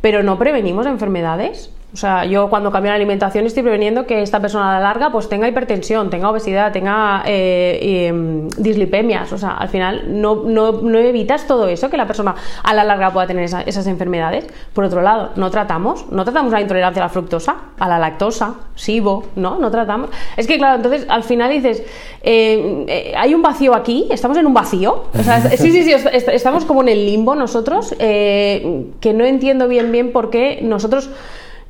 [0.00, 1.70] Pero no prevenimos enfermedades.
[1.96, 5.10] O sea, yo cuando cambio la alimentación estoy preveniendo que esta persona a la larga
[5.10, 9.32] pues tenga hipertensión, tenga obesidad, tenga eh, em, dislipemias.
[9.32, 13.14] O sea, al final no, no, evitas todo eso, que la persona a la larga
[13.14, 14.46] pueda tener esas enfermedades.
[14.74, 18.56] Por otro lado, no tratamos, no tratamos la intolerancia a la fructosa, a la lactosa,
[18.74, 19.58] SIBO, ¿no?
[19.58, 20.10] No tratamos.
[20.36, 21.82] Es que claro, entonces al final dices,
[22.22, 25.04] eh, eh, hay un vacío aquí, estamos en un vacío.
[25.18, 29.90] O sea, sí, sí, sí, estamos como en el limbo nosotros, que no entiendo bien
[29.90, 31.08] bien por qué nosotros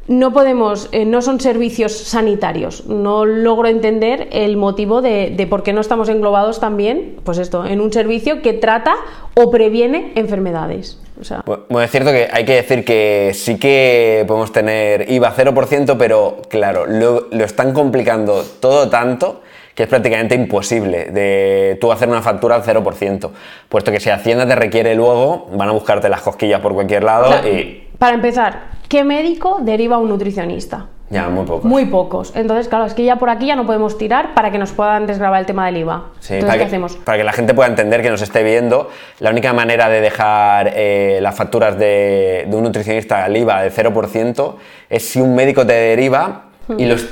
[0.08, 2.86] no podemos, eh, no son servicios sanitarios.
[2.86, 7.80] No logro entender el motivo de, por qué no estamos englobados también, pues esto, en
[7.80, 8.94] un servicio que trata
[9.34, 10.98] o previene enfermedades.
[11.46, 16.42] Bueno, es cierto que hay que decir que sí que podemos tener IVA 0%, pero
[16.48, 19.40] claro, lo, lo están complicando todo tanto
[19.76, 23.30] que es prácticamente imposible de tú hacer una factura al 0%,
[23.68, 27.46] puesto que si Hacienda te requiere luego, van a buscarte las cosquillas por cualquier lado
[27.46, 27.85] y...
[27.98, 30.86] Para empezar, ¿qué médico deriva a un nutricionista?
[31.08, 31.64] Ya, muy pocos.
[31.64, 32.32] Muy pocos.
[32.34, 35.06] Entonces, claro, es que ya por aquí ya no podemos tirar para que nos puedan
[35.06, 36.06] desgrabar el tema del IVA.
[36.18, 36.96] Sí, Entonces, para, ¿qué que, hacemos?
[36.96, 40.72] para que la gente pueda entender que nos esté viendo, la única manera de dejar
[40.74, 44.54] eh, las facturas de, un nutricionista al IVA de 0%
[44.90, 46.88] es si un médico te deriva y hmm.
[46.88, 47.06] los,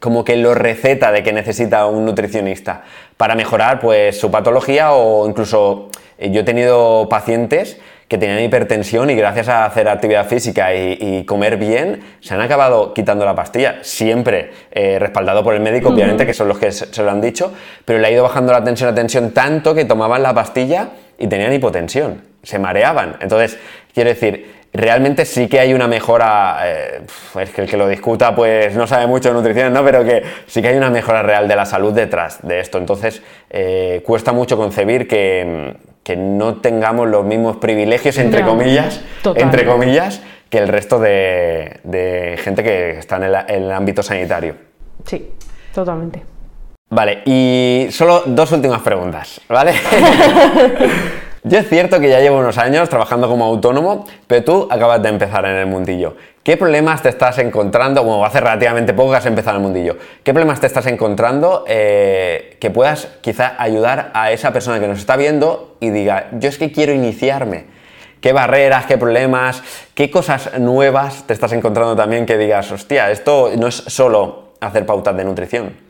[0.00, 2.84] como que lo receta de que necesita un nutricionista
[3.18, 7.78] para mejorar pues su patología o incluso eh, yo he tenido pacientes
[8.10, 12.92] que tenían hipertensión y gracias a hacer actividad física y, comer bien, se han acabado
[12.92, 17.02] quitando la pastilla, siempre eh, respaldado por el médico, obviamente, que son los que se,
[17.04, 17.52] lo han dicho,
[17.84, 21.28] pero le ha ido bajando la tensión, la tensión tanto que tomaban la pastilla y
[21.28, 23.14] tenían hipotensión, se mareaban.
[23.20, 23.56] Entonces,
[23.94, 27.02] quiero decir, realmente sí que hay una mejora, eh,
[27.40, 29.84] es que el que lo discuta pues no sabe mucho de nutrición, ¿no?
[29.84, 32.78] pero que sí que hay una mejora real de la salud detrás de esto.
[32.78, 35.76] Entonces, eh, cuesta mucho concebir que,
[36.16, 39.00] no tengamos los mismos privilegios, entre comillas,
[39.36, 44.56] entre comillas, que el resto de, gente que está en el, ámbito sanitario.
[45.04, 45.30] Sí.
[45.74, 46.22] Totalmente.
[46.90, 49.74] Vale, y solo dos últimas preguntas, ¿vale?
[51.42, 55.08] Yo es cierto que ya llevo unos años trabajando como autónomo, pero tú acabas de
[55.08, 56.14] empezar en el mundillo.
[56.42, 58.04] ¿Qué problemas te estás encontrando?
[58.04, 59.96] Bueno, hace relativamente poco que has empezado en el mundillo.
[60.22, 64.98] ¿Qué problemas te estás encontrando eh, que puedas quizá ayudar a esa persona que nos
[64.98, 67.64] está viendo y diga, yo es que quiero iniciarme?
[68.20, 69.62] ¿Qué barreras, qué problemas,
[69.94, 74.84] qué cosas nuevas te estás encontrando también que digas, hostia, esto no es solo hacer
[74.84, 75.89] pautas de nutrición?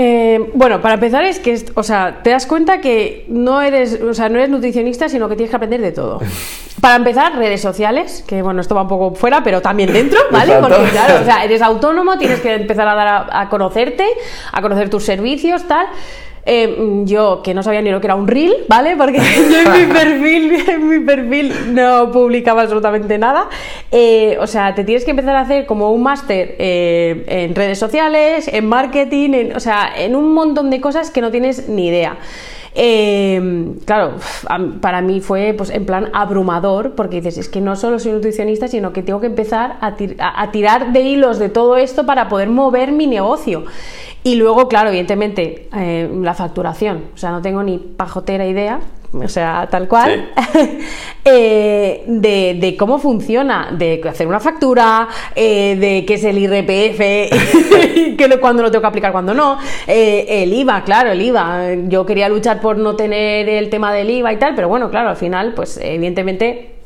[0.00, 4.14] Eh, bueno, para empezar es que, o sea, te das cuenta que no eres, o
[4.14, 6.20] sea, no eres nutricionista, sino que tienes que aprender de todo.
[6.80, 10.58] Para empezar, redes sociales, que bueno, esto va un poco fuera, pero también dentro, ¿vale?
[10.60, 14.06] Porque claro, o sea, eres autónomo, tienes que empezar a dar a conocerte,
[14.52, 15.88] a conocer tus servicios, tal.
[16.50, 18.96] Eh, yo que no sabía ni lo que era un reel, ¿vale?
[18.96, 23.50] Porque yo en mi perfil, en mi perfil no publicaba absolutamente nada.
[23.92, 27.78] Eh, o sea, te tienes que empezar a hacer como un máster eh, en redes
[27.78, 32.16] sociales, en marketing, o sea, en un montón de cosas que no tienes ni idea.
[33.84, 34.14] Claro,
[34.80, 38.68] para mí fue pues, en plan abrumador, porque dices, es que no solo soy nutricionista,
[38.68, 39.96] sino que tengo que empezar a,
[40.42, 43.64] a tirar de hilos de todo esto para poder mover mi negocio.
[44.24, 47.04] Y luego, claro, evidentemente, eh, la facturación.
[47.14, 48.80] O sea, no tengo ni pajotera idea,
[49.12, 50.30] o sea, tal cual,
[51.24, 56.98] eh, de, cómo funciona, de hacer una factura, eh, de qué es el IRPF,
[58.16, 61.74] que cuando lo tengo que aplicar, cuando no, el IVA, claro, el IVA.
[61.88, 65.10] Yo quería luchar por no tener el tema del IVA y tal, pero bueno, claro,
[65.10, 66.77] al final, pues evidentemente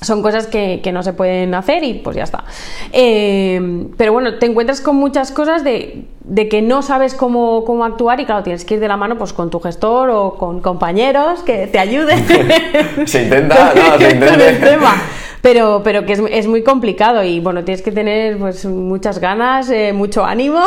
[0.00, 2.44] son cosas que, no se pueden hacer y pues ya está.
[2.92, 6.06] Eh, pero bueno, te encuentras con muchas cosas de,
[6.50, 9.50] que no sabes cómo, actuar y claro, tienes que ir de la mano pues con
[9.50, 12.24] tu gestor o con compañeros que te ayuden.
[13.06, 14.94] se intenta, no, se intenta.
[15.40, 19.92] Pero, pero que es, muy complicado y bueno, tienes que tener pues muchas ganas, eh,
[19.92, 20.60] mucho ánimo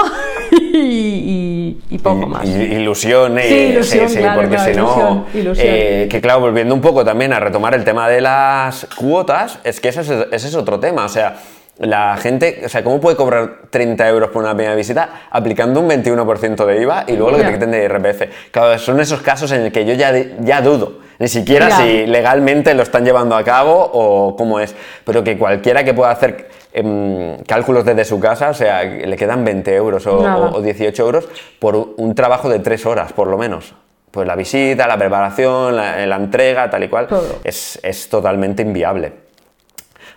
[0.52, 2.45] y, poco más.
[2.45, 7.84] ilusión, sí, porque si no, eh, que claro, volviendo un poco también a retomar el
[7.84, 11.38] tema de las cuotas, es que ese es, ese es otro tema, o sea,
[11.82, 15.89] la gente, o sea, ¿cómo puede cobrar 30 euros por una primera visita aplicando un
[15.89, 18.52] 21% de IVA y luego lo que te quiten de IRPF?
[18.52, 22.74] Claro, son esos casos en el que yo ya, ya dudo, ni siquiera si legalmente
[22.76, 24.76] lo están llevando a cabo o cómo es,
[25.06, 29.43] pero que cualquiera que pueda hacer em, cálculos desde su casa, o sea, le quedan
[29.43, 31.28] 20 euros o, 18 euros
[31.59, 33.74] por un trabajo de 3 horas, por lo menos
[34.11, 37.07] pues la visita, la preparación, la, entrega, tal y cual,
[37.45, 39.13] es, es, totalmente inviable.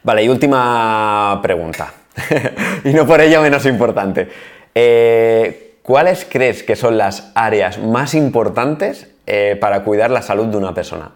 [0.02, 1.92] Vale, y última pregunta,
[2.84, 4.28] y no por ello menos importante.
[4.74, 10.57] Eh, ¿Cuáles crees que son las áreas más importantes eh, para cuidar la salud de
[10.57, 11.11] una persona?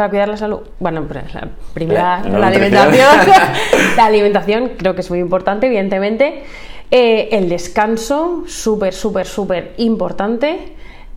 [0.00, 3.06] Para cuidar la salud, bueno, la primera, la, alimentación.
[3.98, 6.42] la alimentación creo que es muy importante, evidentemente.
[6.90, 10.72] Eh, el descanso, súper, súper, súper importante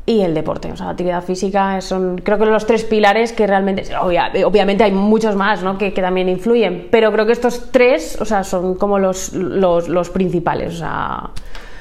[0.05, 0.69] y el deporte.
[0.69, 4.91] O sea, la actividad física son, creo que los tres pilares que realmente, obviamente hay
[4.91, 5.77] muchos más ¿no?
[5.77, 10.73] que, también influyen, pero creo que estos tres, o sea, son como los, los, principales.
[10.73, 11.29] O sea...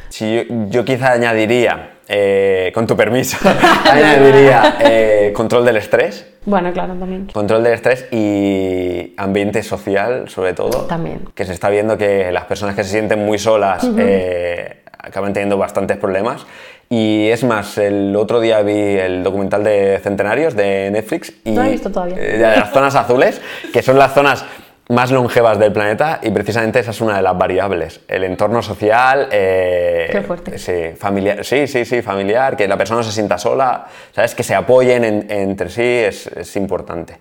[0.09, 3.39] Sí, yo, quizá añadiría, eh, con tu permiso,
[3.91, 6.32] añadiría eh, control del estrés.
[6.45, 7.27] Bueno, claro, también.
[7.33, 10.83] Control del estrés y ambiente social, sobre todo.
[10.87, 11.21] También.
[11.35, 15.57] Que se está viendo que las personas que se sienten muy solas eh, acaban teniendo
[15.57, 16.47] bastantes problemas
[16.95, 21.65] y es más, el otro día vi el documental de Centenarios de Netflix y no
[21.65, 22.17] he visto todavía.
[22.17, 23.41] De las zonas azules,
[23.73, 24.45] que son las zonas
[24.93, 28.01] más longevas del planeta y precisamente esa es una de las variables.
[28.07, 30.59] El entorno social, eh, Qué fuerte.
[30.59, 34.35] Sí, familiar, sí, sí, sí, familiar, que la persona no se sienta sola, ¿sabes?
[34.35, 37.19] Que se apoyen entre sí es, es importante.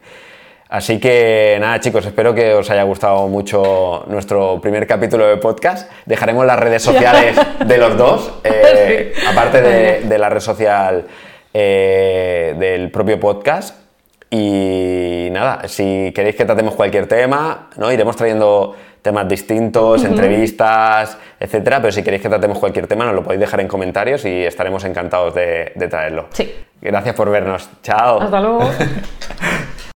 [0.72, 5.92] Así que nada chicos, espero que os haya gustado mucho nuestro primer capítulo de podcast.
[6.06, 11.06] Dejaremos las redes sociales de los dos, eh, aparte de, la red social
[11.54, 13.81] eh, del propio podcast.
[14.34, 17.92] Y nada, si queréis que tratemos cualquier tema, ¿no?
[17.92, 21.82] iremos trayendo temas distintos, entrevistas, etcétera.
[21.82, 24.86] Pero si queréis que tratemos cualquier tema, nos lo podéis dejar en comentarios y estaremos
[24.86, 26.28] encantados de, de traerlo.
[26.32, 26.50] Sí.
[26.82, 27.70] Gracias por vernos.
[27.84, 28.22] Chao.
[28.22, 28.70] Hasta luego.